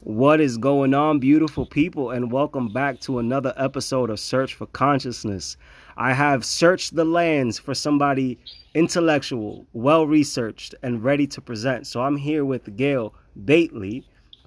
[0.00, 4.66] What is going on, beautiful people, and welcome back to another episode of Search for
[4.66, 5.56] Consciousness.
[5.96, 8.38] I have searched the lands for somebody
[8.74, 11.86] intellectual, well researched, and ready to present.
[11.86, 14.04] So I'm here with Gayle Bately,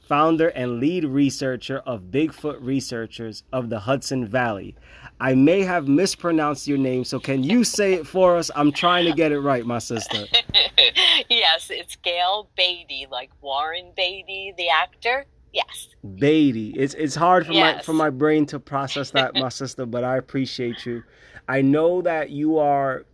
[0.08, 4.76] founder and lead researcher of Bigfoot Researchers of the Hudson Valley.
[5.20, 8.52] I may have mispronounced your name, so can you say it for us?
[8.56, 10.26] I'm trying to get it right, my sister.
[11.30, 15.26] yes, it's Gayle Beatty, like Warren Beatty, the actor.
[15.60, 15.88] Yes.
[16.20, 16.70] Beatty.
[16.84, 17.78] It's it's hard for Yes.
[17.78, 21.04] my for my brain to process that, my sister, but I appreciate you.
[21.50, 23.06] I know that you are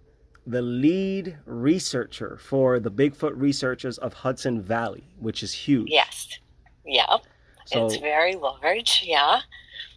[0.46, 5.88] the lead researcher for the Bigfoot researchers of Hudson Valley, which is huge.
[5.90, 6.16] Yes.
[6.86, 7.22] Yep.
[7.66, 9.04] So it's very large.
[9.06, 9.40] Yeah.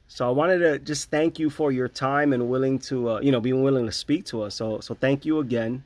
[0.06, 3.32] so I wanted to just thank you for your time and willing to uh, you
[3.32, 4.54] know being willing to speak to us.
[4.54, 5.82] So so thank you again.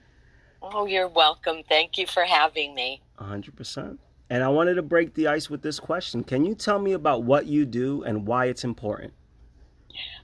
[0.62, 1.62] Oh, you're welcome.
[1.68, 3.00] Thank you for having me.
[3.18, 3.96] 100%.
[4.30, 6.22] And I wanted to break the ice with this question.
[6.22, 9.12] Can you tell me about what you do and why it's important?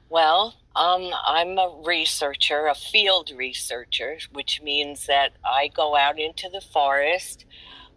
[0.08, 6.48] Well, um, I'm a researcher, a field researcher, which means that I go out into
[6.48, 7.44] the forest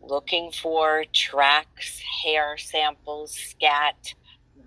[0.01, 4.13] looking for tracks, hair samples, scat,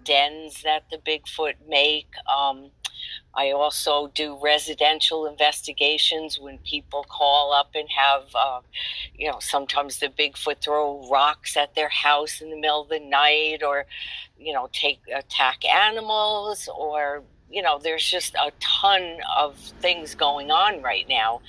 [0.05, 2.08] dens that the Bigfoot make.
[2.33, 2.70] Um,
[3.34, 8.61] I also do residential investigations when people call up and have, uh,
[9.14, 13.00] you know, sometimes the Bigfoot throw rocks at their house in the middle of the
[13.00, 13.86] night or,
[14.39, 20.50] you know, take attack animals or, you know, there's just a ton of things going
[20.50, 21.41] on right now.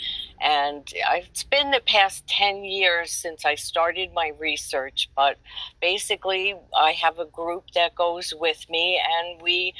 [0.44, 5.38] And it's been the past 10 years since I started my research, but
[5.80, 9.74] basically, I have a group that goes with me and we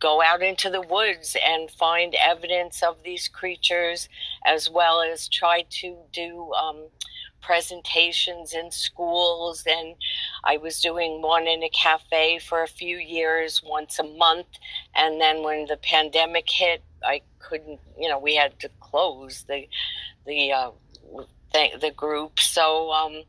[0.00, 4.08] go out into the woods and find evidence of these creatures,
[4.44, 6.88] as well as try to do um,
[7.40, 9.64] presentations in schools.
[9.66, 9.94] And
[10.44, 14.48] I was doing one in a cafe for a few years, once a month.
[14.94, 19.68] And then when the pandemic hit, I couldn't, you know, we had to close the
[20.26, 20.70] the uh,
[21.52, 22.38] th- the group.
[22.40, 23.22] So um,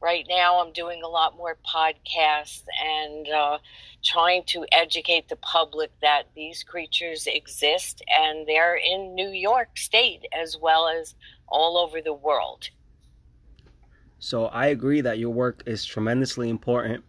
[0.00, 3.58] right now, I'm doing a lot more podcasts and uh,
[4.04, 10.24] trying to educate the public that these creatures exist and they're in New York State
[10.32, 11.14] as well as
[11.48, 12.70] all over the world.
[14.26, 17.04] So I agree that your work is tremendously important.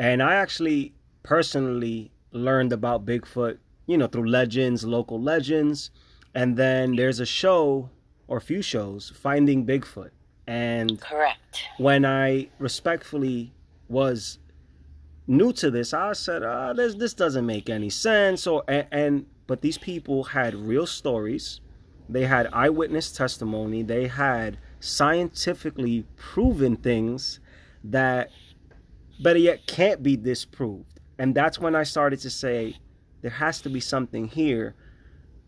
[0.00, 0.92] And I actually
[1.22, 5.92] personally learned about Bigfoot, you know, through legends, local legends.
[6.34, 7.90] And then there's a show
[8.26, 10.10] or a few shows, Finding Bigfoot.
[10.48, 11.62] And Correct.
[11.78, 13.52] when I respectfully
[13.88, 14.40] was
[15.28, 18.48] new to this, I said, ah, this this doesn't make any sense.
[18.48, 21.60] Or and, and but these people had real stories.
[22.08, 23.84] They had eyewitness testimony.
[23.84, 27.38] They had scientifically proven things
[27.84, 28.30] that
[29.22, 31.00] better yet can't be disproved.
[31.18, 32.76] And that's when I started to say
[33.22, 34.74] there has to be something here.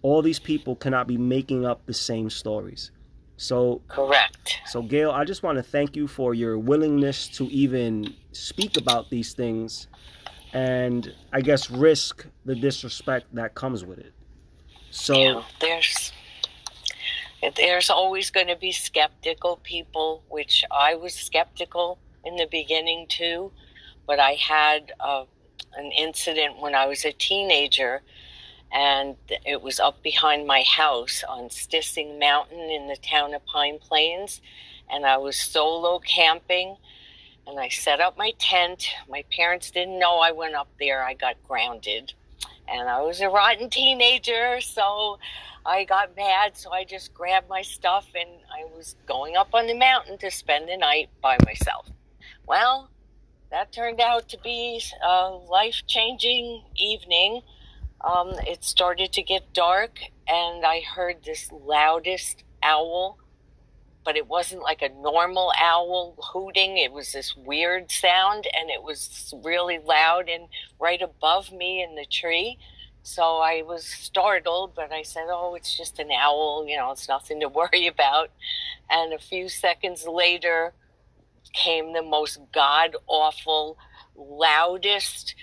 [0.02, 2.92] All these people cannot be making up the same stories.
[3.36, 4.60] So Correct.
[4.66, 9.10] so, Gayle, I just want to thank you for your willingness to even speak about
[9.10, 9.88] these things
[10.52, 14.12] and I guess risk the disrespect that comes with it.
[14.90, 16.12] So, Yeah, there's
[17.56, 23.53] there's always going to be skeptical people, which I was skeptical in the beginning too.
[24.06, 25.25] But I had uh,
[25.77, 28.03] an incident when I was a teenager,
[28.72, 29.16] and
[29.47, 34.41] it was up behind my house on Stissing Mountain in the town of Pine Plains,
[34.91, 36.76] and I was solo camping.
[37.47, 38.88] And I set up my tent.
[39.06, 41.05] My parents didn't know I went up there.
[41.05, 42.15] I got grounded
[42.69, 45.19] and I was a rotten teenager, so
[45.66, 46.56] I got mad.
[46.56, 50.30] So I just grabbed my stuff and I was going up on the mountain to
[50.30, 51.88] spend the night by myself.
[52.47, 52.91] Well,
[53.50, 57.42] that turned out to be a life changing evening.
[58.00, 59.98] Um, it started to get dark,
[60.28, 63.19] and I heard this loudest owl,
[64.04, 66.76] but it wasn't like a normal owl hooting.
[66.76, 71.94] It was this weird sound, and it was really loud and right above me in
[71.94, 72.58] the tree.
[73.02, 77.08] So I was startled, but I said, Oh, it's just an owl, you know, it's
[77.08, 78.31] nothing to worry about.
[78.90, 80.73] And a few seconds later
[81.52, 83.78] came the most god awful,
[84.17, 85.34] loudest,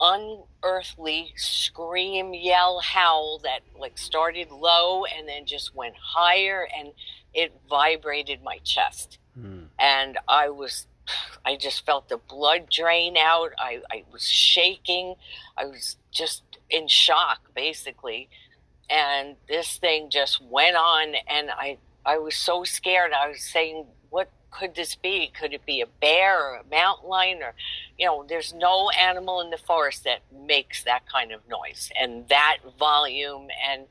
[0.00, 6.92] unearthly scream, yell, howl that like started low and then just went higher and
[7.36, 9.18] it vibrated my chest.
[9.38, 10.86] hmm, And I was
[11.44, 13.50] I just felt the blood drain out.
[13.58, 15.14] I, I was shaking.
[15.56, 18.28] I was just in shock, basically.
[18.90, 23.12] And this thing just went on, and I, I was so scared.
[23.12, 25.30] I was saying, What could this be?
[25.38, 27.54] Could it be a bear or a mountain lion or,
[27.98, 32.28] you know, there's no animal in the forest that makes that kind of noise and
[32.28, 33.48] that volume.
[33.68, 33.86] And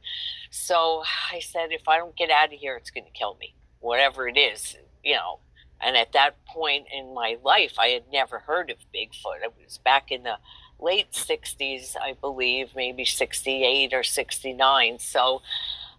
[0.49, 3.53] so I said, if I don't get out of here, it's going to kill me,
[3.79, 5.39] whatever it is, you know.
[5.81, 9.43] And at that point in my life, I had never heard of Bigfoot.
[9.43, 10.37] It was back in the
[10.79, 14.99] late 60s, I believe, maybe 68 or 69.
[14.99, 15.41] So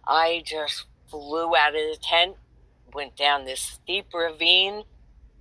[0.05, 2.35] I just flew out of the tent,
[2.93, 4.83] went down this steep ravine,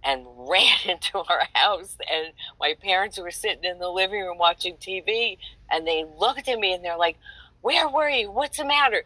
[0.07, 1.97] and ran into our house.
[2.11, 5.39] And my parents were sitting in the living room watching TV,
[5.71, 7.19] and they looked at me and they're like,
[7.61, 8.31] Where were you?
[8.31, 9.03] What's the matter?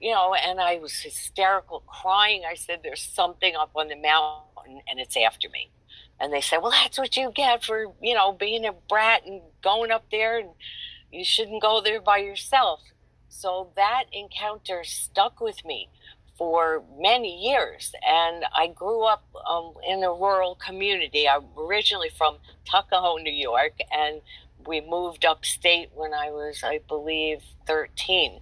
[0.00, 2.42] You know, and I was hysterical, crying.
[2.48, 5.70] I said, There's something up on the mountain, and it's after me.
[6.20, 9.40] And they said, Well, that's what you get for, you know, being a brat and
[9.62, 10.50] going up there, and
[11.10, 12.80] you shouldn't go there by yourself.
[13.28, 15.88] So that encounter stuck with me
[16.42, 17.92] for many years.
[18.04, 21.28] And I grew up um, in a rural community.
[21.28, 24.20] I'm originally from Tuckahoe, New York, and
[24.66, 28.40] we moved upstate when I was, I believe, 13.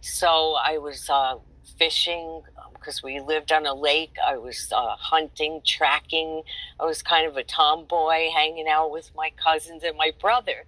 [0.00, 1.38] So I was uh,
[1.76, 2.42] fishing
[2.74, 4.14] because um, we lived on a lake.
[4.24, 6.42] I was uh, hunting, tracking.
[6.78, 10.66] I was kind of a tomboy, hanging out with my cousins and my brother.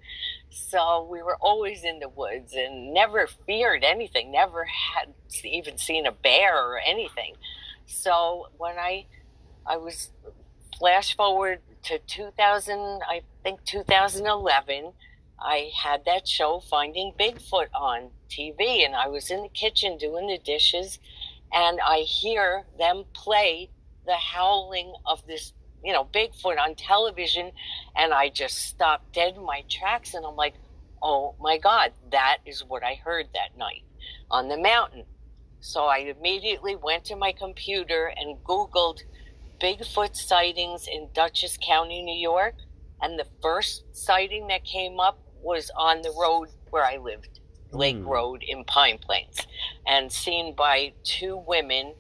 [0.53, 5.15] So we were always in the woods and never feared anything, never had
[5.45, 7.35] even seen a bear or anything.
[7.87, 9.07] So when I
[9.67, 10.11] I was
[10.79, 14.93] flash forward to 2000, I think 2011,
[15.41, 20.27] I had that show Finding Bigfoot on TV and I was in the kitchen doing
[20.27, 20.99] the dishes
[21.53, 23.71] and I hear them play
[24.07, 25.53] the howling of this
[25.85, 27.53] you know, Bigfoot on television.
[27.97, 30.55] And I just stopped dead in my tracks and I'm like,
[31.03, 33.83] oh my God, that is what I heard that night
[34.31, 35.05] on the mountain.
[35.61, 39.01] So I immediately went to my computer and Googled
[39.61, 42.55] Bigfoot sightings in Dutchess County, New York.
[43.01, 47.41] And the first sighting that came up was on the road where I lived,
[47.73, 48.07] Lake mm.
[48.07, 49.47] Road in Pine Plains,
[49.87, 51.95] and seen by two women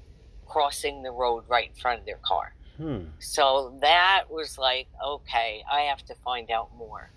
[0.46, 2.55] crossing the road right in front of their car.
[2.76, 3.04] Hmm.
[3.19, 7.10] So that was like, okay, I have to find out more.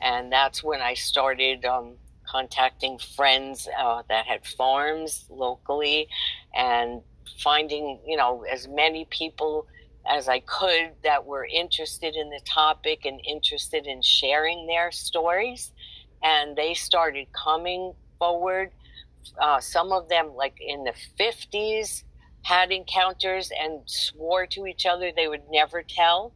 [0.00, 1.94] And that's when I started um,
[2.26, 6.08] contacting friends uh, that had farms locally
[6.54, 7.02] and
[7.38, 9.66] finding, you know, as many people
[10.08, 15.72] as I could that were interested in the topic and interested in sharing their stories.
[16.22, 18.70] And they started coming forward.
[19.40, 22.04] Uh, some of them, like in the 50s,
[22.42, 26.34] had encounters and swore to each other they would never tell.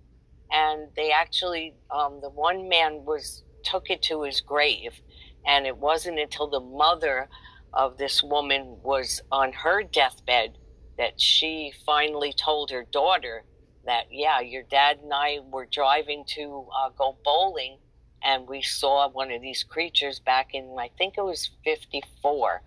[0.51, 5.01] And they actually, um, the one man was took it to his grave,
[5.47, 7.29] and it wasn't until the mother
[7.73, 10.59] of this woman was on her deathbed
[10.99, 13.45] that she finally told her daughter
[13.87, 17.79] that, yeah, your dad and I were driving to uh, go bowling,
[18.23, 22.63] and we saw one of these creatures back in, I think it was 54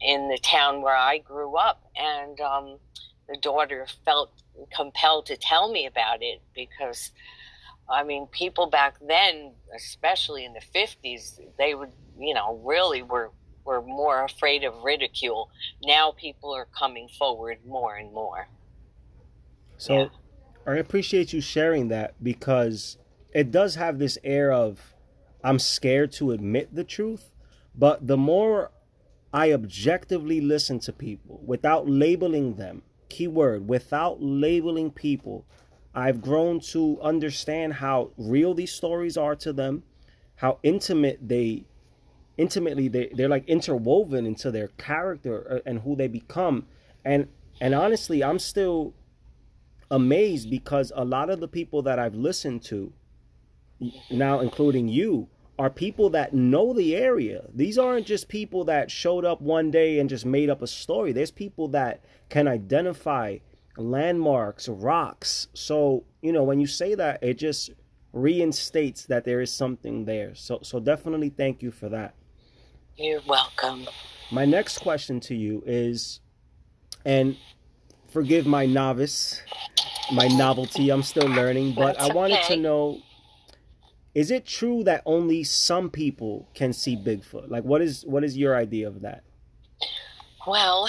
[0.00, 2.78] in the town where I grew up, and um,
[3.28, 4.32] the daughter felt
[4.74, 7.10] compelled to tell me about it because,
[7.88, 13.30] I mean, people back then, especially in the fifties, they would, you know, really were
[13.64, 15.50] were more afraid of ridicule.
[15.82, 18.48] Now people are coming forward more and more.
[19.76, 20.08] So, yeah.
[20.66, 22.96] I appreciate you sharing that because
[23.34, 24.94] it does have this air of
[25.44, 27.30] I'm scared to admit the truth,
[27.74, 28.70] but the more
[29.32, 32.82] I objectively listen to people without labeling them.
[33.08, 35.44] Keyword, without labeling people.
[35.94, 39.82] I've grown to understand how real these stories are to them,
[40.36, 41.64] how intimate they
[42.36, 46.66] intimately they, they're like interwoven into their character uh, and who they become.
[47.04, 47.28] And
[47.60, 48.94] and honestly, I'm still
[49.90, 52.92] amazed because a lot of the people that I've listened to,
[54.10, 57.44] now including you, are people that know the area.
[57.52, 61.12] These aren't just people that showed up one day and just made up a story.
[61.12, 63.38] There's people that can identify
[63.76, 65.48] landmarks, rocks.
[65.54, 67.70] So, you know, when you say that, it just
[68.12, 70.34] reinstates that there is something there.
[70.34, 72.14] So so definitely thank you for that.
[72.96, 73.86] You're welcome.
[74.30, 76.20] My next question to you is
[77.04, 77.36] and
[78.08, 79.42] forgive my novice,
[80.12, 82.54] my novelty, I'm still learning, but That's I wanted okay.
[82.54, 83.02] to know
[84.18, 87.48] is it true that only some people can see Bigfoot?
[87.48, 89.22] Like, what is what is your idea of that?
[90.44, 90.88] Well,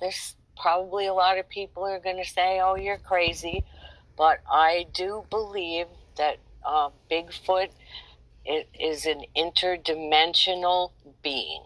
[0.00, 3.64] there's probably a lot of people are going to say, "Oh, you're crazy,"
[4.16, 7.70] but I do believe that uh, Bigfoot
[8.78, 11.64] is an interdimensional being.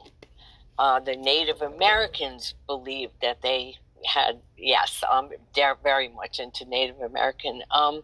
[0.79, 3.75] Uh, the Native Americans believed that they
[4.07, 7.63] had yes, um, they're very much into Native American.
[7.71, 8.03] Um,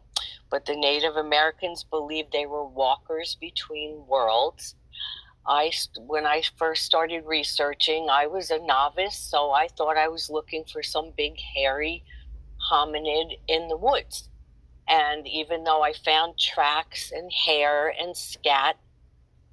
[0.51, 4.75] but the Native Americans believed they were walkers between worlds.
[5.47, 5.73] I,
[6.07, 10.65] when I first started researching, I was a novice, so I thought I was looking
[10.65, 12.05] for some big hairy
[12.71, 14.29] hominid in the woods.
[14.89, 18.77] And even though I found tracks and hair and scat,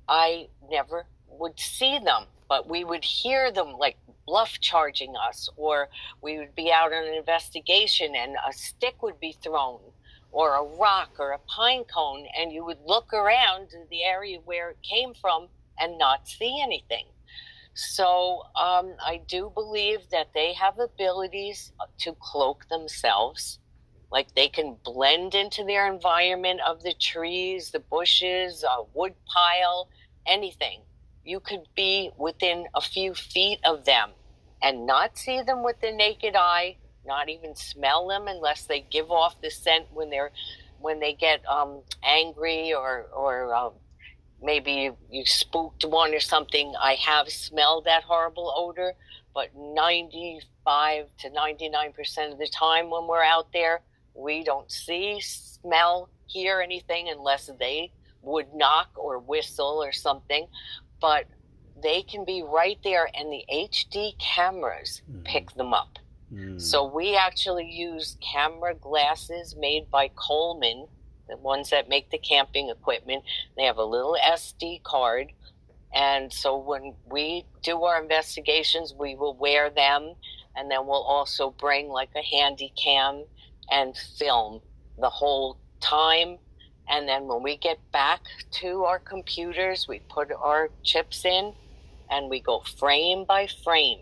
[0.07, 5.89] I never would see them, but we would hear them like bluff charging us, or
[6.21, 9.79] we would be out on an investigation and a stick would be thrown,
[10.35, 14.71] or a rock or a pine cone, and you would look around the area where
[14.71, 15.47] it came from
[15.79, 17.05] and not see anything.
[17.73, 23.59] So um, I do believe that they have abilities to cloak themselves.
[24.11, 29.87] Like they can blend into their environment of the trees, the bushes, a wood pile,
[30.27, 30.81] anything.
[31.23, 34.11] You could be within a few feet of them
[34.61, 36.75] and not see them with the naked eye,
[37.05, 40.31] not even smell them unless they give off the scent when they're
[40.79, 43.71] when they get um, angry or or um,
[44.41, 48.93] maybe you, you spooked one or something, I have smelled that horrible odor.
[49.33, 53.81] But 95 to 99% of the time when we're out there,
[54.13, 60.47] we don't see, smell, hear anything unless they would knock or whistle or something.
[61.01, 61.25] But
[61.83, 65.25] they can be right there, and the HD cameras mm.
[65.25, 65.99] pick them up.
[66.33, 66.59] Mm.
[66.61, 70.87] So we actually use camera glasses made by Coleman
[71.27, 73.23] the ones that make the camping equipment.
[73.57, 75.31] They have a little SD card.
[75.93, 80.15] And so when we do our investigations, we will wear them.
[80.55, 83.25] And then we'll also bring like a handy cam
[83.71, 84.61] and film
[84.99, 86.37] the whole time.
[86.87, 91.53] And then when we get back to our computers, we put our chips in
[92.11, 93.99] and we go frame by frame.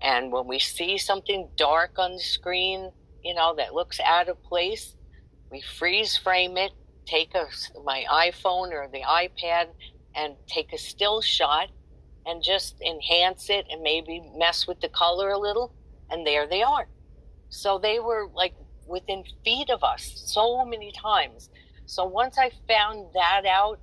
[0.00, 2.90] And when we see something dark on the screen,
[3.22, 4.94] you know, that looks out of place,
[5.50, 6.72] we freeze frame it,
[7.04, 7.46] take a,
[7.84, 9.68] my iPhone or the iPad
[10.14, 11.68] and take a still shot
[12.26, 15.74] and just enhance it and maybe mess with the color a little.
[16.10, 16.88] And there they are.
[17.48, 18.54] So they were like
[18.86, 21.50] within feet of us so many times.
[21.86, 23.80] So once I found that out,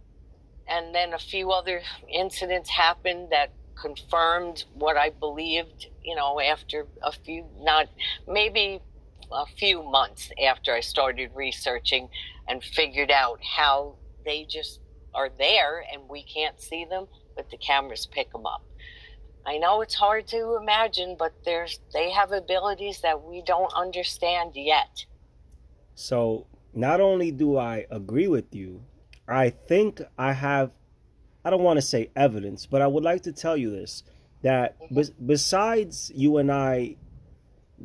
[0.67, 1.81] and then a few other
[2.12, 7.88] incidents happened that confirmed what I believed, you know, after a few, not
[8.27, 8.82] maybe
[9.32, 12.10] a few months after I started researching
[12.48, 14.79] and figured out how they just
[15.13, 18.63] are there and we can't see them, but the cameras pick them up.
[19.46, 24.51] I know it's hard to imagine, but there's they have abilities that we don't understand
[24.55, 25.05] yet.
[25.94, 28.82] So, not only do I agree with you,
[29.27, 30.72] I think I have
[31.46, 34.04] I don't want to say evidence, but I would like to tell you this
[34.42, 36.96] that be- besides you and I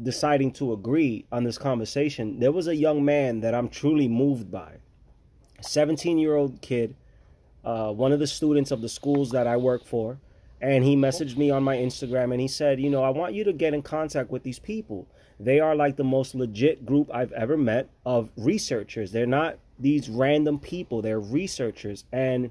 [0.02, 4.50] deciding to agree on this conversation, there was a young man that I'm truly moved
[4.50, 4.76] by.
[5.60, 6.96] 17 year old kid,
[7.64, 10.18] uh, one of the students of the schools that I work for.
[10.62, 13.44] And he messaged me on my Instagram and he said, You know, I want you
[13.44, 15.06] to get in contact with these people.
[15.38, 19.12] They are like the most legit group I've ever met of researchers.
[19.12, 22.04] They're not these random people, they're researchers.
[22.12, 22.50] And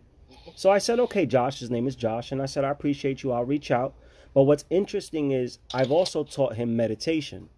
[0.55, 2.31] so I said, Okay, Josh, his name is Josh.
[2.31, 3.31] And I said, I appreciate you.
[3.31, 3.93] I'll reach out.
[4.33, 7.49] But what's interesting is I've also taught him meditation.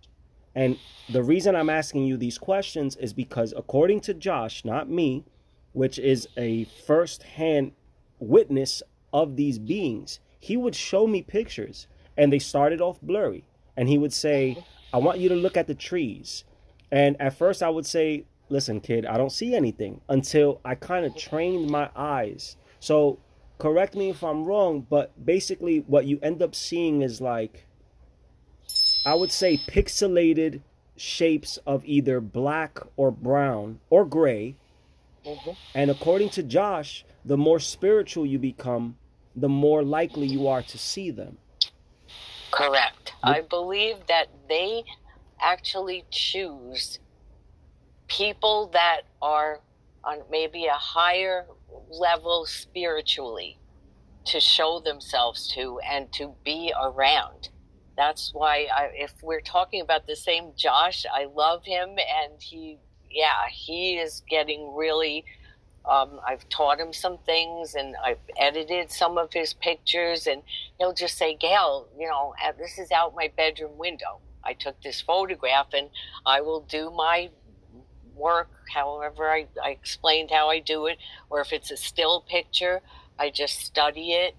[0.56, 0.78] And
[1.10, 5.24] the reason I'm asking you these questions is because, according to Josh, not me,
[5.74, 7.72] which is a first hand
[8.20, 8.84] witness
[9.14, 13.46] of these beings, he would show me pictures and they started off blurry.
[13.78, 16.44] And he would say, I want you to look at the trees.
[16.92, 21.06] And at first I would say, Listen, kid, I don't see anything until I kind
[21.06, 22.58] of trained my eyes.
[22.82, 23.20] So
[23.60, 27.68] correct me if I'm wrong, but basically what you end up seeing is like
[29.06, 30.62] I would say pixelated
[30.98, 34.56] shapes of either black or brown or gray.
[35.26, 35.52] Mm-hmm.
[35.76, 38.98] And according to Josh, the more spiritual you become,
[39.36, 41.38] the more likely you are to see them.
[42.50, 43.14] Correct.
[43.24, 44.84] I believe that they
[45.40, 46.98] actually choose
[48.08, 49.60] people that are
[50.04, 51.46] on maybe a higher
[51.90, 53.60] level spiritually
[54.26, 57.50] to show themselves to and to be around.
[57.98, 62.80] That's why I, if we're talking about the same Josh, I love him and he,
[63.10, 65.26] yeah, he is getting really.
[65.90, 70.44] Um, I've taught him some things and I've edited some of his pictures, and
[70.78, 74.22] he'll just say, Gayle, you know, uh, this is out my bedroom window.
[74.44, 75.90] I took this photograph and
[76.26, 77.32] I will do my
[78.16, 80.98] work however I, I explained how I do it,
[81.30, 82.82] or if it's a still picture,
[83.20, 84.36] I just study it,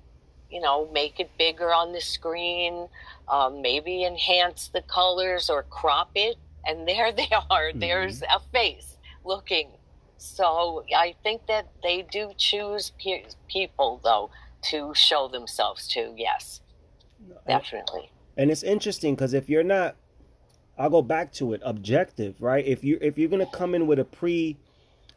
[0.50, 2.88] you know, make it bigger on the screen,
[3.28, 6.36] um, maybe enhance the colors or crop it.
[6.66, 7.70] And there they are.
[7.70, 7.80] Mm-hmm.
[7.80, 9.70] There's a face looking.
[10.18, 14.30] So I think that they do choose pe- people, though,
[14.70, 16.14] to show themselves to.
[16.16, 16.60] Yes,
[17.46, 18.10] definitely.
[18.36, 19.96] And, and it's interesting because if you're not,
[20.78, 22.64] I'll go back to it, objective, right?
[22.64, 24.56] If you if you're gonna come in with a pre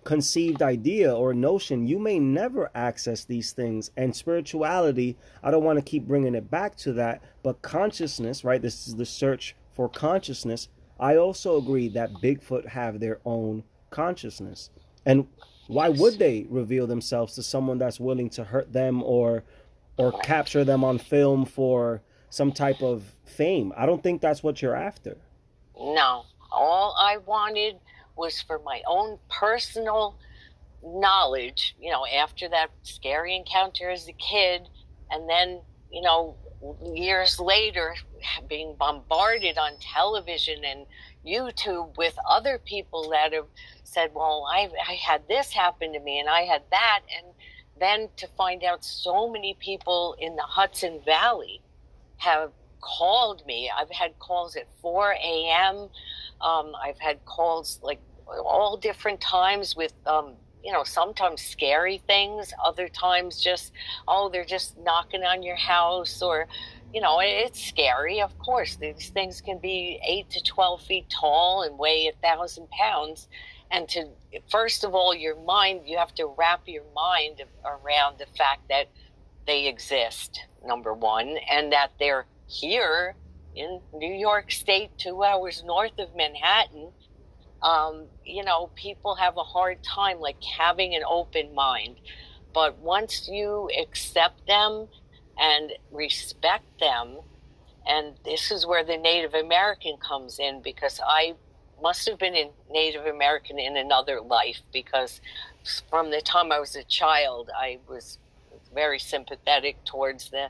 [0.06, 3.92] conceived idea or notion, you may never access these things.
[3.98, 8.62] And spirituality, I don't want to keep bringing it back to that, but consciousness, right?
[8.62, 10.70] This is the search for consciousness.
[11.00, 14.70] I also agree that Bigfoot have their own consciousness.
[15.06, 15.28] And
[15.68, 19.44] why would they reveal themselves to someone that's willing to hurt them or
[19.98, 23.74] or capture them on film for some type of fame?
[23.76, 25.18] I don't think that's what you're after.
[25.80, 26.26] No.
[26.52, 27.78] All I wanted
[28.16, 30.18] was for my own personal
[30.84, 34.70] knowledge, you know, after that scary encounter as a kid,
[35.10, 36.36] and then, you know,
[36.94, 37.96] years later,
[38.48, 40.86] being bombarded on television and
[41.26, 43.48] YouTube with other people that have
[43.84, 47.02] said, well, I, I had this happen to me and I had that.
[47.18, 47.34] And
[47.80, 51.62] then to find out so many people in the Hudson Valley
[52.18, 52.52] have
[52.86, 53.72] called me.
[53.76, 55.90] I've had calls at 4 a.m.
[56.42, 62.54] Um, I've had calls like all different times with, um, you know, sometimes scary things,
[62.64, 63.72] other times just,
[64.08, 66.48] oh, they're just knocking on your house or,
[66.94, 68.22] you know, it's scary.
[68.22, 72.70] Of course, these things can be eight to 12 feet tall and weigh a thousand
[72.70, 73.28] pounds.
[73.72, 74.10] And to,
[74.50, 78.90] first of all, your mind, you have to wrap your mind around the fact that
[79.48, 83.16] they exist, number one, and that they're here
[83.56, 86.92] in New York State, two hours north of Manhattan.
[87.62, 91.96] Um, you know, people have a hard time like having an open mind.
[92.54, 94.88] But once you accept them
[95.38, 97.18] and respect them,
[97.88, 101.34] and this is where the Native American comes in because I
[101.82, 105.22] must have been a Native American in another life because
[105.90, 108.18] from the time I was a child, I was
[108.76, 110.50] very sympathetic towards the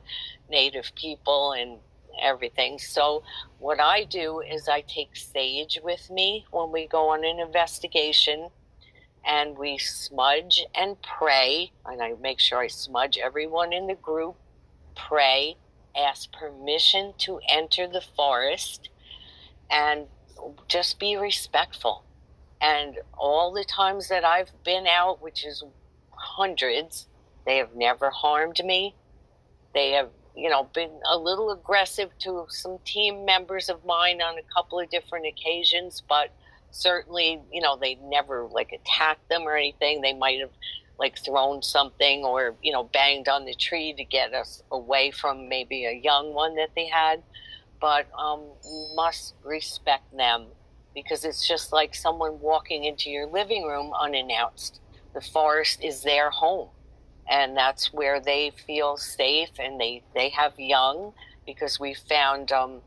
[0.50, 1.80] Native people and
[2.22, 2.80] everything.
[2.80, 3.24] So,
[3.60, 8.50] what I do is I take sage with me when we go on an investigation
[9.26, 11.72] and we smudge and pray.
[11.86, 14.36] And I make sure I smudge everyone in the group,
[14.96, 15.58] pray,
[15.96, 18.90] ask permission to enter the forest,
[19.70, 20.08] and
[20.68, 22.04] just be respectful.
[22.62, 25.64] And all the times that I've been out, which is
[26.12, 27.08] hundreds,
[27.46, 28.96] they have never harmed me.
[29.74, 34.38] They have you know, been a little aggressive to some team members of mine on
[34.38, 36.30] a couple of different occasions, but
[36.72, 40.02] certainly, you know, they never like attacked them or anything.
[40.02, 40.52] They might have
[41.00, 45.48] like thrown something or, you know, banged on the tree to get us away from
[45.48, 47.24] maybe a young one that they had.
[47.80, 50.48] But um, you must respect them
[50.94, 54.82] because it's just like someone walking into your living room unannounced.
[55.14, 56.70] The forest is their home
[57.30, 61.14] and that's where they feel safe and they they have young
[61.46, 62.82] because we found um,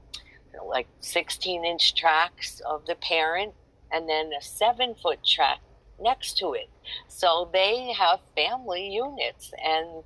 [0.67, 3.55] like 16 inch tracks of the parent
[3.93, 5.61] and then a seven foot track
[6.01, 6.69] next to it.
[7.09, 10.03] So they have family units and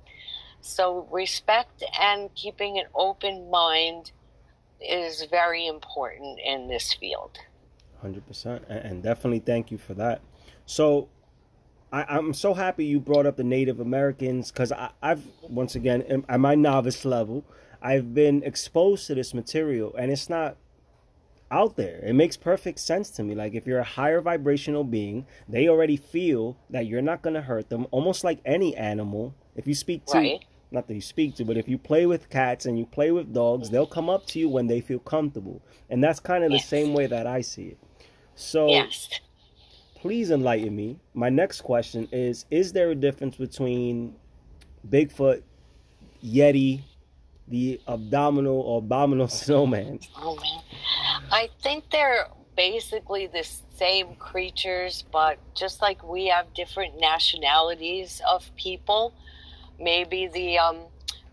[0.61, 4.11] so respect and keeping an open mind
[4.79, 7.37] is very important in this field.
[8.03, 10.21] 100% and definitely thank you for that.
[10.65, 11.09] So
[11.93, 16.39] I, am so happy you brought up the Native Americans because I've once again at
[16.39, 17.45] my novice level,
[17.83, 20.57] I've been exposed to this material and it's not
[21.51, 21.99] out there.
[22.03, 23.35] It makes perfect sense to me.
[23.35, 27.43] Like if you're a higher vibrational being, they already feel that you're not going to
[27.43, 27.85] hurt them.
[27.91, 29.35] Almost like any animal.
[29.55, 30.45] If you speak to, right.
[30.71, 33.31] not that you speak to, but if you play with cats and you play with
[33.35, 36.63] dogs, they'll come up to you when they feel comfortable, and that's kind of yes.
[36.63, 37.77] the same way that I see it.
[38.33, 38.67] So.
[38.67, 39.09] Yes
[40.03, 40.99] please enlighten me.
[41.13, 44.15] My next question is Is there a difference between
[44.89, 45.43] Bigfoot,
[46.21, 46.81] Yeti,
[47.47, 50.01] the abdominal or abominable snowman?
[50.21, 50.59] Man.
[51.31, 58.53] I think they're basically the same creatures, but just like we have different nationalities of
[58.57, 59.13] people,
[59.79, 60.79] maybe the um,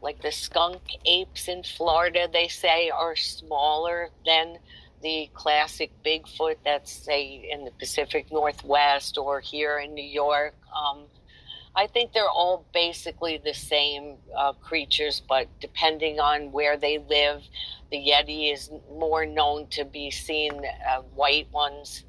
[0.01, 4.59] like the skunk apes in Florida, they say, are smaller than
[5.03, 10.55] the classic Bigfoot that's say in the Pacific Northwest or here in New York.
[10.75, 11.05] Um,
[11.75, 17.43] I think they're all basically the same uh, creatures, but depending on where they live,
[17.91, 22.05] the Yeti is more known to be seen uh, white ones.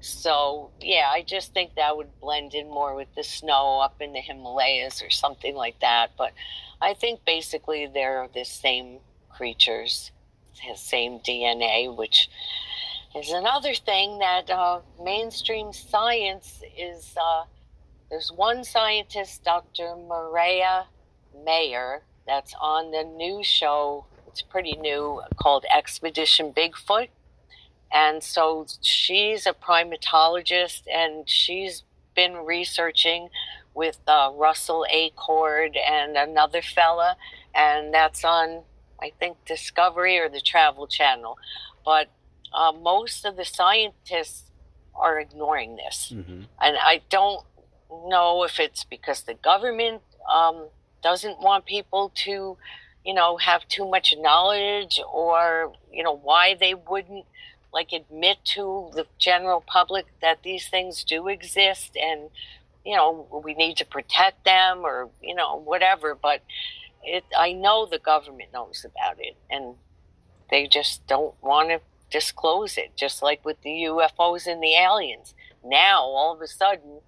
[0.00, 4.12] So, yeah, I just think that would blend in more with the snow up in
[4.12, 6.10] the Himalayas or something like that.
[6.18, 6.32] But
[6.80, 8.98] I think basically they're the same
[9.30, 10.12] creatures,
[10.66, 12.28] the same DNA, which
[13.14, 17.14] is another thing that uh, mainstream science is.
[17.20, 17.44] Uh,
[18.10, 19.96] there's one scientist, Dr.
[19.96, 20.84] Mireya
[21.44, 24.04] Mayor, that's on the new show.
[24.28, 27.08] It's pretty new called Expedition Bigfoot.
[27.92, 33.28] And so she's a primatologist and she's been researching
[33.74, 37.16] with uh, Russell Acord and another fella.
[37.54, 38.62] And that's on,
[39.00, 41.38] I think, Discovery or the Travel Channel.
[41.84, 42.08] But
[42.52, 44.44] uh, most of the scientists
[44.94, 46.12] are ignoring this.
[46.14, 46.42] Mm-hmm.
[46.60, 47.44] And I don't
[48.08, 50.66] know if it's because the government um,
[51.02, 52.56] doesn't want people to,
[53.04, 57.24] you know, have too much knowledge or, you know, why they wouldn't
[57.72, 62.30] like admit to the general public that these things do exist and,
[62.84, 66.14] you know, we need to protect them or, you know, whatever.
[66.14, 66.40] But
[67.06, 69.76] it, I know the government knows about it and
[70.50, 75.34] they just don't want to disclose it, just like with the UFOs and the aliens.
[75.64, 77.00] Now, all of a sudden,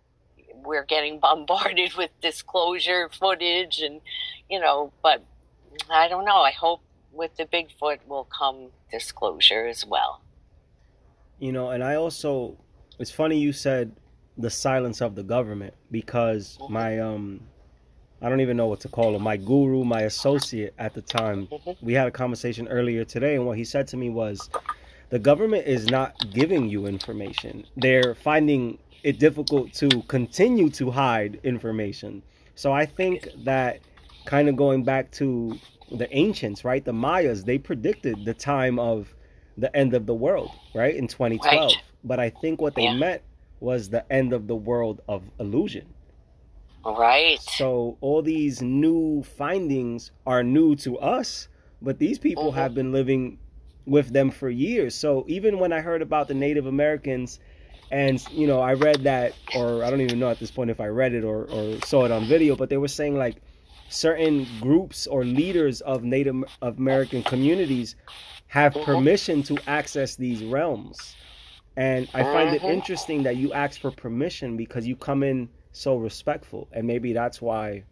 [0.55, 4.01] we're getting bombarded with disclosure footage and,
[4.49, 5.25] you know, but
[5.91, 6.39] I don't know.
[6.39, 6.81] I hope
[7.13, 10.23] with the Bigfoot will come disclosure as well.
[11.39, 12.57] You know, and I also,
[12.99, 13.93] it's funny you said
[14.37, 16.73] the silence of the government because mm-hmm.
[16.73, 17.41] my, um,
[18.21, 19.23] I don't even know what to call him.
[19.23, 21.49] My guru, my associate at the time,
[21.81, 24.51] we had a conversation earlier today, and what he said to me was,
[25.11, 27.65] the government is not giving you information.
[27.77, 32.23] They're finding it difficult to continue to hide information.
[32.57, 33.81] So I think that
[34.27, 35.57] kind of going back to
[35.93, 36.85] the ancients, right?
[36.85, 39.15] The Mayas, they predicted the time of
[39.57, 40.95] the end of the world, right?
[40.95, 41.55] In 2012.
[41.55, 41.83] Right.
[42.05, 42.95] But I think what they yeah.
[42.95, 43.23] meant
[43.61, 45.87] was the end of the world of illusion.
[46.97, 47.41] Right.
[47.41, 51.49] So all these new findings are new to us,
[51.83, 52.59] but these people mm-hmm.
[52.59, 53.39] have been living
[53.87, 54.95] with them for years.
[54.95, 57.41] So even when I heard about the Native Americans
[57.91, 60.81] and you know i read that or i don't even know at this point if
[60.81, 63.37] i read it or, or saw it on video but they were saying like
[63.89, 67.97] certain groups or leaders of native american communities
[68.47, 68.85] have mm-hmm.
[68.85, 71.17] permission to access these realms
[71.77, 72.73] and i find it mm-hmm.
[72.73, 75.49] interesting that you ask for permission because you come in
[75.79, 77.83] so respectful and maybe that's why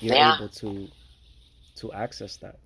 [0.00, 0.36] you're yeah.
[0.36, 0.88] able to
[1.74, 2.58] to access that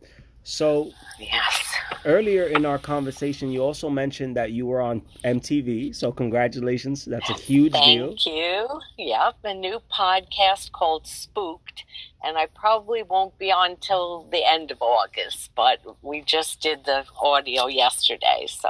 [0.43, 5.95] so yes earlier in our conversation, you also mentioned that you were on MTV.
[5.95, 8.07] So congratulations, that's a huge Thank deal.
[8.09, 8.81] Thank you.
[8.99, 11.85] Yep, a new podcast called Spooked,
[12.25, 15.51] and I probably won't be on till the end of August.
[15.55, 18.69] But we just did the audio yesterday, so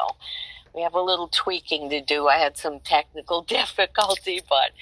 [0.75, 2.27] we have a little tweaking to do.
[2.29, 4.73] I had some technical difficulty, but.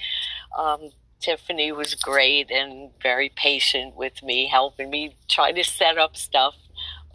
[0.55, 0.89] Um,
[1.19, 6.55] Tiffany was great and very patient with me, helping me try to set up stuff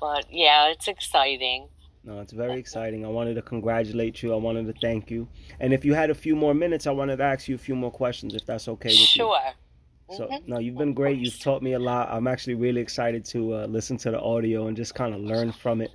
[0.00, 1.68] but yeah, it's exciting.
[2.02, 3.04] No, it's very exciting.
[3.04, 4.32] I wanted to congratulate you.
[4.32, 5.28] I wanted to thank you.
[5.60, 7.76] And if you had a few more minutes, I wanted to ask you a few
[7.76, 9.36] more questions, if that's okay with sure.
[9.36, 9.42] you.
[9.42, 10.16] Sure.
[10.16, 10.50] So, mm-hmm.
[10.50, 11.18] no, you've been great.
[11.18, 12.08] You've taught me a lot.
[12.10, 15.52] I'm actually really excited to uh, listen to the audio and just kind of learn
[15.52, 15.90] from it.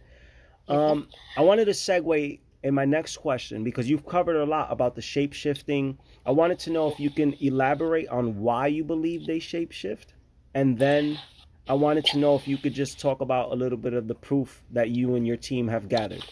[0.70, 0.80] Mm-hmm.
[0.80, 4.96] Um, I wanted to segue in my next question because you've covered a lot about
[4.96, 6.00] the shape shifting.
[6.26, 10.16] I wanted to know if you can elaborate on why you believe they shape shift
[10.56, 11.20] and then
[11.68, 14.16] I wanted to know if you could just talk about a little bit of the
[14.16, 16.26] proof that you and your team have gathered.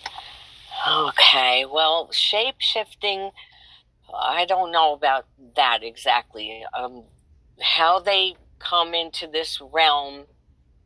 [0.90, 3.30] Okay, well, shape shifting,
[4.12, 6.64] I don't know about that exactly.
[6.76, 7.04] Um,
[7.62, 10.24] how they come into this realm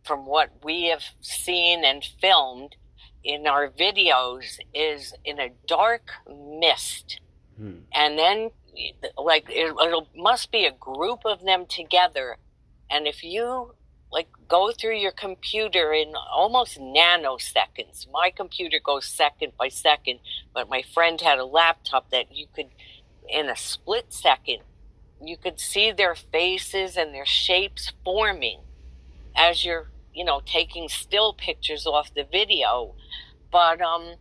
[0.03, 2.75] from what we have seen and filmed
[3.23, 7.19] in our videos is in a dark mist.
[7.57, 7.79] Hmm.
[7.93, 8.51] And then,
[9.17, 12.37] like, it, it must be a group of them together.
[12.89, 13.73] And if you
[14.11, 18.09] like go through your computer in almost nanoseconds.
[18.11, 20.19] My computer goes second by second,
[20.53, 22.69] but my friend had a laptop that you could,
[23.27, 24.59] in a split second,
[25.21, 28.61] you could see their faces and their shapes forming
[29.35, 32.95] as you're, you know, taking still pictures off the video.
[33.51, 34.15] But um,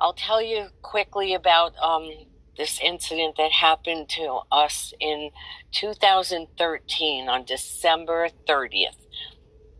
[0.00, 2.10] I'll tell you quickly about um,
[2.56, 5.30] this incident that happened to us in
[5.72, 8.96] 2013 on December 30th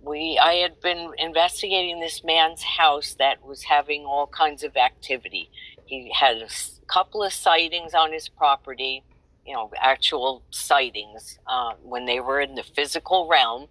[0.06, 5.50] we I had been investigating this man's house that was having all kinds of activity.
[5.84, 6.48] He had a
[6.86, 9.02] couple of sightings on his property,
[9.44, 13.66] you know, actual sightings uh, when they were in the physical realm,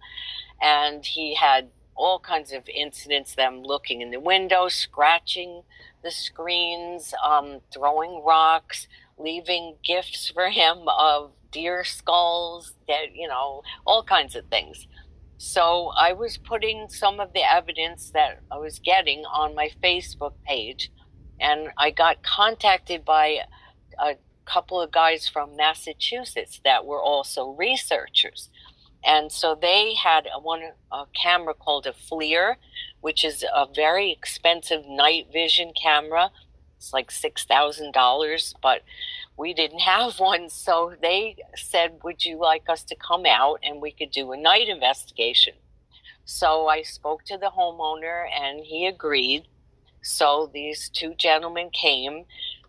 [0.60, 3.34] and he had all kinds of incidents.
[3.34, 5.62] Them looking in the window, scratching
[6.02, 8.86] the screens, um, throwing rocks.
[9.18, 14.86] leaving gifts for him of deer skulls, that you know, all kinds of things.
[15.38, 20.32] So I was putting some of the evidence that I was getting on my Facebook
[20.46, 20.90] page,
[21.40, 23.40] and I got contacted by
[23.98, 28.48] a couple of guys from Massachusetts that were also researchers.
[29.04, 32.56] And so they had a one a camera called a FLIR,
[33.00, 36.30] which is a very expensive night vision camera.
[36.76, 38.82] It's like six thousand dollars, but
[39.36, 40.48] we didn't have one.
[40.48, 44.36] So they said, Would you like us to come out and we could do a
[44.36, 45.54] night investigation?
[46.24, 49.46] So I spoke to the homeowner and he agreed.
[50.02, 52.24] So these two gentlemen came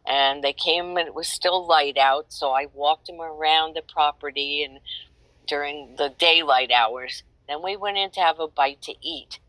[0.06, 2.32] and they came and it was still light out.
[2.32, 4.80] So I walked them around the property and
[5.48, 7.24] during the daylight hours.
[7.48, 9.40] Then we went in to have a bite to eat.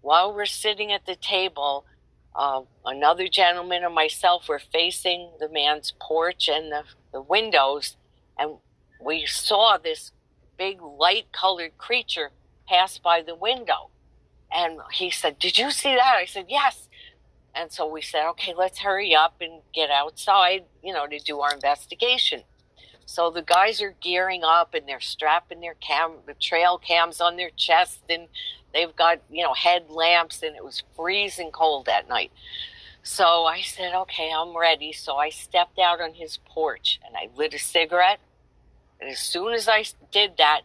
[0.00, 1.84] While we're sitting at the table,
[2.34, 7.96] uh, another gentleman and myself were facing the man's porch and the, the windows,
[8.38, 8.56] and
[9.04, 10.12] we saw this
[10.56, 12.30] big light colored creature
[12.68, 13.90] pass by the window.
[14.54, 16.16] And he said, Did you see that?
[16.16, 16.88] I said, Yes.
[17.54, 21.40] And so we said, Okay, let's hurry up and get outside, you know, to do
[21.40, 22.42] our investigation.
[23.04, 27.36] So the guys are gearing up and they're strapping their cam, the trail cams on
[27.36, 28.28] their chest and
[28.72, 32.32] They've got, you know, headlamps and it was freezing cold that night.
[33.02, 34.92] So I said, okay, I'm ready.
[34.92, 38.20] So I stepped out on his porch and I lit a cigarette.
[39.00, 40.62] And as soon as I did that,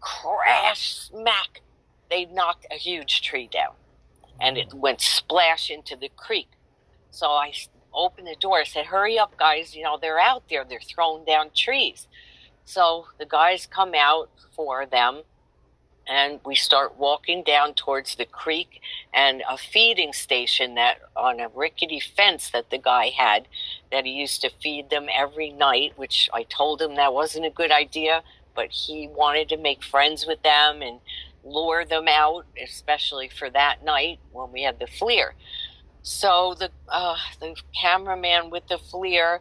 [0.00, 1.62] crash, smack,
[2.10, 3.72] they knocked a huge tree down
[4.40, 6.48] and it went splash into the creek.
[7.10, 7.52] So I
[7.94, 8.58] opened the door.
[8.58, 9.74] I said, hurry up, guys.
[9.74, 10.64] You know, they're out there.
[10.64, 12.06] They're throwing down trees.
[12.64, 15.22] So the guys come out for them
[16.06, 18.80] and we start walking down towards the creek
[19.12, 23.48] and a feeding station that on a rickety fence that the guy had
[23.90, 27.50] that he used to feed them every night which i told him that wasn't a
[27.50, 28.22] good idea
[28.54, 31.00] but he wanted to make friends with them and
[31.44, 35.32] lure them out especially for that night when we had the FLIR
[36.04, 39.38] so the uh, the cameraman with the FLIR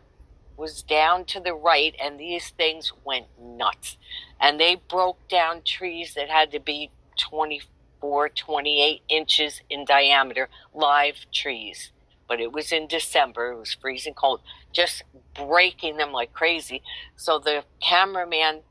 [0.56, 3.98] was down to the right and these things went nuts
[4.40, 11.26] and they broke down trees that had to be 24, 28 inches in diameter, live
[11.34, 11.92] trees.
[12.30, 14.40] But it was in December, it was freezing cold,
[14.72, 15.04] just
[15.36, 16.82] breaking them like crazy.
[17.18, 18.62] So the cameraman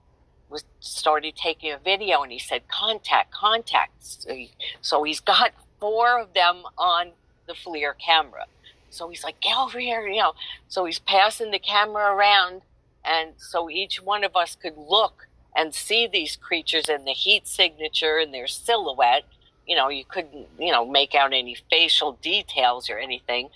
[0.49, 3.93] was started taking a video and he said, Contact, contact.
[4.03, 4.51] So, he,
[4.81, 7.13] so he's got four of them on
[7.47, 8.47] the FLIR camera.
[8.91, 10.35] So he's like, get over here, you know.
[10.69, 12.63] So he's passing the camera around,
[13.05, 17.47] and so each one of us could look and see these creatures and the heat
[17.47, 19.25] signature and their silhouette.
[19.67, 23.49] You know, you couldn't, you know, make out any facial details or anything.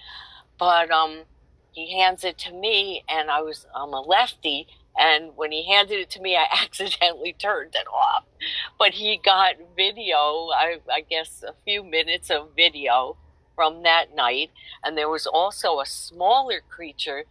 [0.58, 1.22] But um,
[1.72, 4.66] he hands it to me, and I was, I'm a lefty.
[4.98, 8.24] And when he handed it to me, I accidentally turned it off.
[8.78, 13.18] But he got video, I, I guess a few minutes of video
[13.56, 14.50] from that night.
[14.84, 17.24] And there was also a smaller creature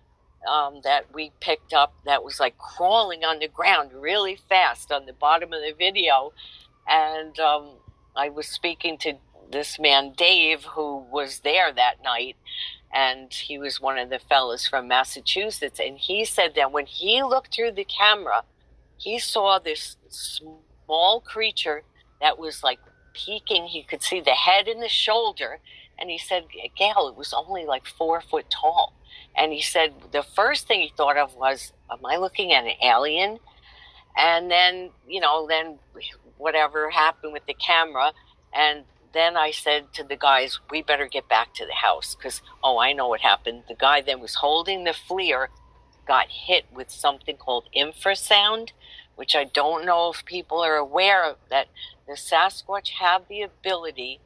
[0.45, 5.05] um, that we picked up that was like crawling on the ground really fast on
[5.05, 6.33] the bottom of the video.
[6.87, 7.69] And um,
[8.15, 9.13] I was speaking to
[9.51, 12.35] this man, Dave, who was there that night.
[12.93, 15.79] And he was one of the fellas from Massachusetts.
[15.79, 18.43] And he said that when he looked through the camera,
[18.97, 21.83] he saw this small creature
[22.21, 22.79] that was like
[23.13, 23.65] peeking.
[23.65, 25.59] He could see the head and the shoulder.
[25.97, 26.45] And he said,
[26.77, 28.93] Gayle, it was only like four foot tall.
[29.35, 32.73] And he said the first thing he thought of was, Am I looking at an
[32.83, 33.39] alien?
[34.17, 35.77] And then, you know, then
[36.37, 38.13] whatever happened with the camera.
[38.53, 42.41] And then I said to the guys, We better get back to the house because,
[42.63, 43.63] oh, I know what happened.
[43.67, 45.47] The guy that was holding the FLIR
[46.07, 48.69] got hit with something called infrasound,
[49.15, 51.67] which I don't know if people are aware of that
[52.07, 54.19] the Sasquatch have the ability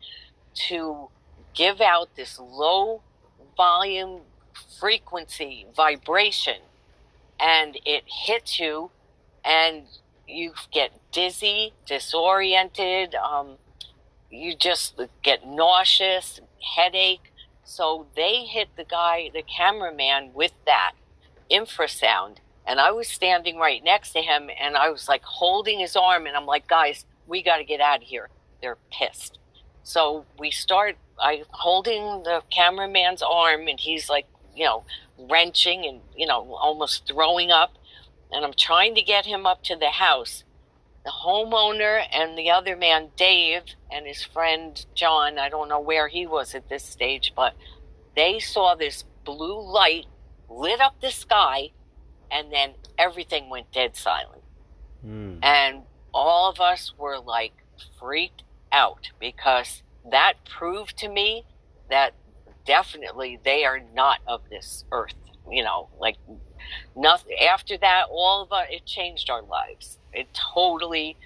[0.68, 1.10] to
[1.60, 3.02] give out this low
[3.58, 4.22] volume
[4.80, 6.62] frequency, vibration,
[7.38, 8.92] and it hits you,
[9.44, 9.84] and
[10.26, 13.14] you get dizzy, disoriented.
[13.14, 13.58] Um,
[14.32, 16.40] you just get nauseous,
[16.78, 17.34] headache.
[17.66, 20.94] So they hit the guy, the cameraman, with that
[21.52, 22.38] infrasound.
[22.66, 26.26] And I was standing right next to him and I was like holding his arm
[26.28, 28.30] and I'm like, guys, we got to get out of here.
[28.62, 29.40] They're pissed.
[29.84, 34.26] So we start, I holding the cameraman's arm and he's like
[34.60, 34.84] you know,
[35.18, 37.78] wrenching and, you know, almost throwing up.
[38.30, 40.44] And I'm trying to get him up to the house.
[41.06, 46.10] The homeowner and the other man, Dave, and his friend John, I don't know where
[46.10, 47.54] he was at this stage, but
[48.18, 50.08] they saw this blue light
[50.50, 51.72] lit up the sky,
[52.30, 54.44] and then everything went dead silent.
[55.06, 55.40] Mm.
[55.42, 57.54] And all of us were like
[57.98, 61.46] freaked out because that proved to me
[61.90, 62.14] that
[62.66, 65.16] definitely they are not of this earth.
[65.50, 66.18] You know, like
[66.96, 69.98] nothing after that, all of us, it changed our lives.
[70.14, 71.18] It totally,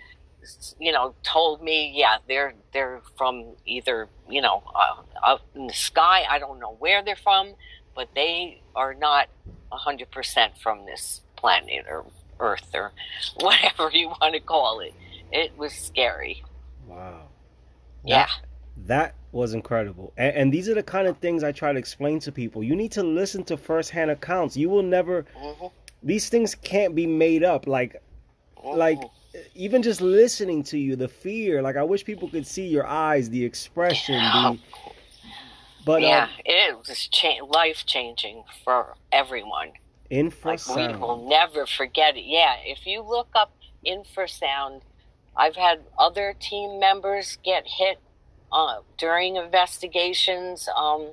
[0.80, 5.74] you know, told me, yeah, they're, they're from either, you know, uh, up in the
[5.74, 6.24] sky.
[6.30, 7.54] I don't know where they're from,
[7.96, 9.28] but they are not
[9.72, 12.06] 100% from this planet or
[12.40, 12.92] earth or
[13.40, 14.94] whatever you want to call it.
[15.32, 16.44] It was scary.
[16.88, 17.28] Wow.
[18.06, 18.28] Yeah.
[18.28, 18.53] That
[19.32, 20.14] was incredible.
[20.18, 22.64] And, and these are the kind of things I try to explain to people.
[22.64, 24.56] You need to listen to firsthand accounts.
[24.56, 25.68] You will never, hmm
[26.06, 27.66] these things can't be made up.
[27.66, 28.02] Like,
[28.64, 29.02] like
[29.56, 31.62] even just listening to you, the fear.
[31.62, 34.60] Like, I wish people could see your eyes, the expression, the.
[35.86, 39.72] But yeah, um, it was cha- life changing for everyone.
[40.46, 42.26] Like we will never forget it.
[42.26, 43.54] Yeah, if you look up
[43.86, 44.82] infrasound,
[45.36, 48.00] I've had other team members get hit
[48.54, 50.70] uh, during investigations.
[50.78, 51.10] Um,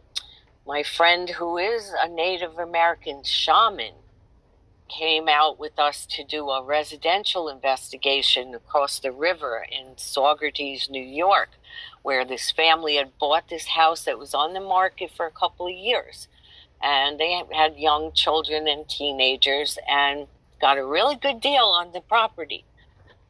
[0.67, 3.95] my friend, who is a Native American shaman,
[4.89, 11.03] came out with us to do a residential investigation across the river in Saugerties, New
[11.03, 11.51] York,
[12.03, 15.67] where this family had bought this house that was on the market for a couple
[15.67, 16.29] of years.
[16.83, 20.27] And they had young children and teenagers and
[20.61, 22.65] got a really good deal on the property.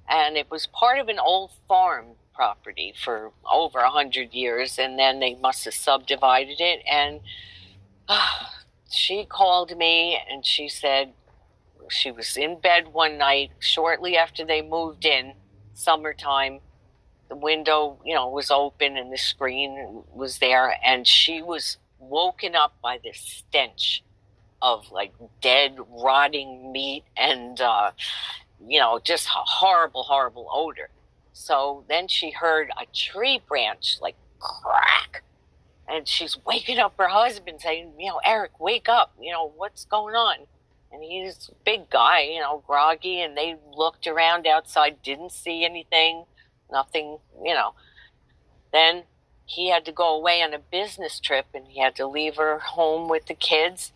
[0.09, 4.99] And it was part of an old farm property for over a hundred years, and
[4.99, 6.81] then they must have subdivided it.
[6.91, 7.21] And
[8.91, 11.13] she called me and she said
[11.91, 15.35] she was in bed one night shortly after they moved in,
[15.75, 16.61] summertime.
[17.29, 22.57] The window, you know, was open and the screen was there, and she was woken
[22.57, 24.03] up by this stench
[24.63, 27.91] of like dead, rotting meat and, uh,
[28.67, 30.89] you know, just a horrible, horrible odor.
[31.41, 35.25] So then she heard a tree branch like crack.
[35.89, 39.15] And she's waking up her husband saying, you know, Eric, wake up.
[39.19, 40.47] You know, what's going on?
[40.93, 43.23] And he's big guy, you know, groggy.
[43.23, 46.25] And they looked around outside, didn't see anything,
[46.71, 47.73] nothing, you know.
[48.71, 49.05] Then
[49.47, 52.59] he had to go away on a business trip and he had to leave her
[52.59, 53.93] home with the kids.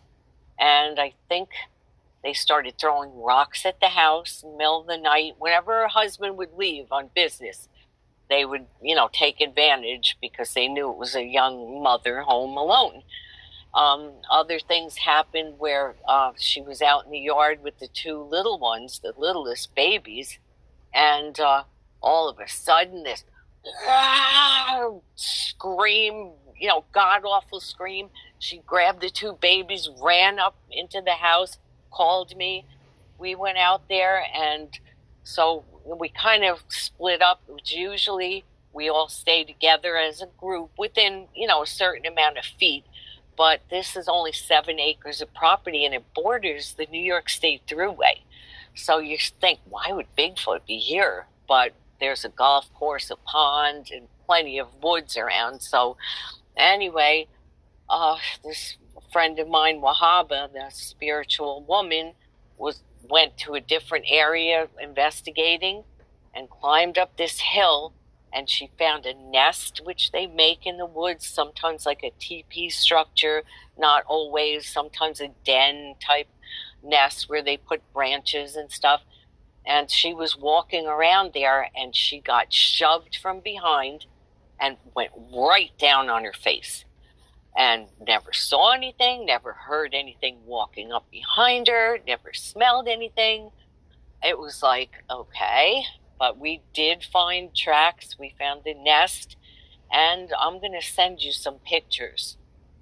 [0.59, 1.49] And I think
[2.25, 5.35] they started throwing rocks at the house in the middle of the night.
[5.37, 7.69] Whenever her husband would leave on business,
[8.31, 12.57] they would, you know, take advantage because they knew it was a young mother home
[12.57, 13.03] alone.
[13.75, 18.23] Um, other things happened where uh, she was out in the yard with the two
[18.23, 20.39] little ones, the littlest babies,
[20.95, 21.65] and uh,
[22.01, 23.23] all of a sudden this
[23.87, 28.09] "Ah!" scream, you know, god awful scream.
[28.39, 31.59] She grabbed the two babies, ran up into the house,
[31.95, 32.65] called me.
[33.17, 34.69] We went out there, and
[35.23, 37.41] so we kind of split up.
[37.47, 42.37] Which usually we all stay together as a group within, you know, a certain amount
[42.37, 42.83] of feet.
[43.37, 47.61] But this is only seven acres of property, and it borders the New York State
[47.67, 48.19] Thruway.
[48.75, 51.27] So you think, why would Bigfoot be here?
[51.47, 55.61] But there's a golf course, a pond, and plenty of woods around.
[55.61, 55.97] So
[56.57, 57.27] anyway,
[57.89, 58.77] uh, this
[59.11, 62.13] friend of mine, Wahaba, the spiritual woman,
[62.57, 65.83] was went to a different area investigating
[66.33, 67.93] and climbed up this hill
[68.33, 72.69] and she found a nest which they make in the woods sometimes like a teepee
[72.69, 73.43] structure
[73.77, 76.27] not always sometimes a den type
[76.83, 79.01] nest where they put branches and stuff.
[79.65, 84.05] And she was walking around there and she got shoved from behind
[84.59, 86.85] and went right down on her face
[87.55, 93.51] and never saw anything, never heard anything walking up behind her, never smelled anything.
[94.23, 95.83] It was like, okay,
[96.19, 98.17] but we did find tracks.
[98.19, 99.37] We found the nest,
[99.91, 102.37] and I'm going to send you some pictures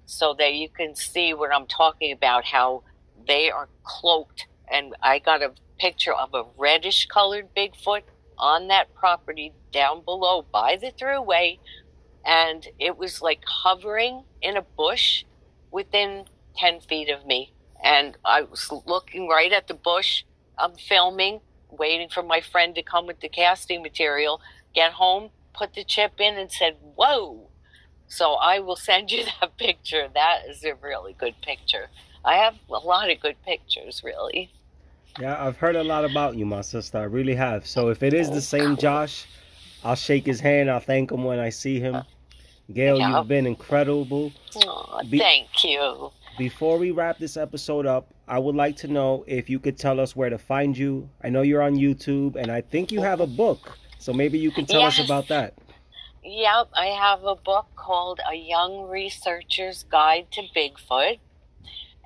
[0.06, 2.82] so that you can see what I'm talking about how
[3.26, 4.46] they are cloaked.
[4.70, 8.02] And I got a picture of a reddish colored Bigfoot
[8.38, 11.58] on that property down below by the thruway
[12.24, 15.24] and it was like hovering in a bush
[15.70, 16.24] within
[16.56, 17.52] 10 feet of me.
[17.82, 20.24] And I was looking right at the bush.
[20.56, 24.40] I'm filming, waiting for my friend to come with the casting material,
[24.74, 27.50] get home, put the chip in, and said, Whoa.
[28.06, 30.08] So I will send you that picture.
[30.12, 31.88] That is a really good picture.
[32.24, 34.50] I have a lot of good pictures, really.
[35.20, 36.98] Yeah, I've heard a lot about you, my sister.
[36.98, 37.66] I really have.
[37.66, 39.26] So if it is the same Josh,
[39.84, 40.70] I'll shake his hand.
[40.70, 42.02] I'll thank him when I see him.
[42.72, 43.18] Gayle, Yeah.
[43.18, 44.32] you've been incredible.
[45.10, 46.10] Be- thank you.
[46.38, 50.00] before we wrap this episode up, I would like to know if you could tell
[50.00, 51.08] us where to find you.
[51.22, 54.50] I know you're on YouTube, and I think you have a book, so maybe you
[54.50, 54.98] can tell yes.
[54.98, 55.54] us about that.
[56.24, 61.18] Yep, I have a book called A Young Researcher's Guide to Bigfoot.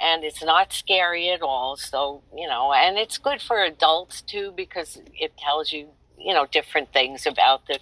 [0.01, 1.77] And it's not scary at all.
[1.77, 5.89] So, you know, and it's good for adults too because it tells you
[6.19, 7.79] you know different things about the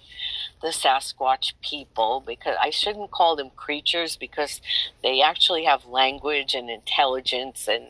[0.61, 4.61] the Sasquatch people because I shouldn't call them creatures because
[5.03, 7.87] they actually have language and intelligence and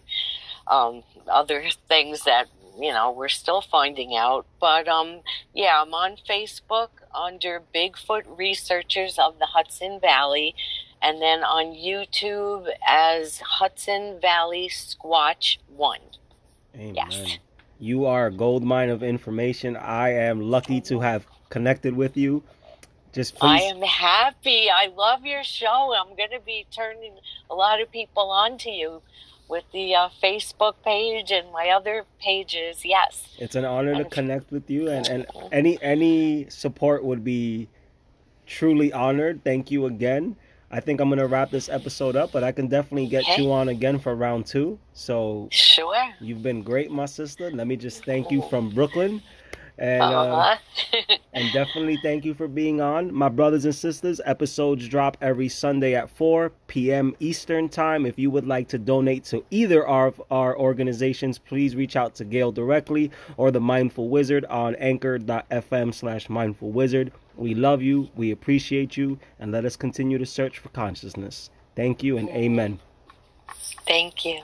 [0.67, 2.47] um, other things that
[2.79, 4.45] you know we're still finding out.
[4.59, 5.21] But um,
[5.53, 10.55] yeah, I'm on Facebook under Bigfoot Researchers of the Hudson Valley,
[11.01, 16.01] and then on YouTube as Hudson Valley Squatch One.
[16.75, 16.95] Amen.
[16.95, 17.37] Yes.
[17.79, 19.75] You are a gold mine of information.
[19.77, 22.43] I am lucky to have connected with you.
[23.13, 23.61] Just please.
[23.61, 24.67] I am happy.
[24.69, 25.93] I love your show.
[25.95, 27.13] I'm going to be turning
[27.49, 29.01] a lot of people on to you
[29.47, 32.83] with the uh, Facebook page and my other pages.
[32.83, 33.35] Yes.
[33.37, 37.69] It's an honor and, to connect with you and, and any any support would be
[38.45, 39.43] truly honored.
[39.43, 40.35] Thank you again.
[40.69, 43.41] I think I'm gonna wrap this episode up, but I can definitely get okay.
[43.41, 44.77] you on again for round two.
[44.93, 47.49] So sure, you've been great, my sister.
[47.51, 49.21] Let me just thank you from Brooklyn,
[49.77, 51.17] and uh, uh-huh.
[51.33, 54.19] and definitely thank you for being on, my brothers and sisters.
[54.25, 57.15] Episodes drop every Sunday at 4 p.m.
[57.19, 58.05] Eastern time.
[58.05, 62.25] If you would like to donate to either of our organizations, please reach out to
[62.25, 67.11] Gayle directly or the Mindful Wizard on Anchor.fm/slash Mindful Wizard.
[67.35, 71.51] We love you, we appreciate you, and let us continue to search for consciousness.
[71.75, 72.79] Thank you and amen.
[73.85, 74.41] Thank you.